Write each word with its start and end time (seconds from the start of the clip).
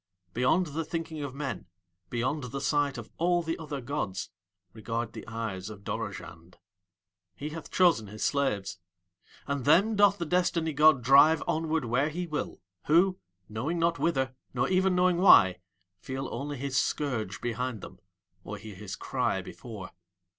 Beyond 0.33 0.65
the 0.73 0.83
thinking 0.83 1.21
of 1.21 1.35
men, 1.35 1.67
beyond 2.09 2.45
the 2.45 2.59
sight 2.59 2.97
of 2.97 3.11
all 3.19 3.43
the 3.43 3.55
other 3.59 3.81
gods, 3.81 4.31
regard 4.73 5.13
the 5.13 5.27
eyes 5.27 5.69
of 5.69 5.83
Dorozhand. 5.83 6.55
He 7.35 7.49
hath 7.49 7.69
chosen 7.69 8.07
his 8.07 8.23
slaves. 8.25 8.79
And 9.45 9.63
them 9.63 9.95
doth 9.95 10.17
the 10.17 10.25
destiny 10.25 10.73
god 10.73 11.03
drive 11.03 11.43
onward 11.47 11.85
where 11.85 12.09
he 12.09 12.25
will, 12.25 12.59
who, 12.85 13.19
knowing 13.47 13.77
not 13.77 13.99
whither 13.99 14.33
nor 14.55 14.67
even 14.69 14.95
knowing 14.95 15.17
why, 15.17 15.59
feel 15.99 16.27
only 16.31 16.57
his 16.57 16.75
scourge 16.75 17.39
behind 17.39 17.81
them 17.81 17.99
or 18.43 18.57
hear 18.57 18.73
his 18.75 18.95
cry 18.95 19.43
before. 19.43 19.91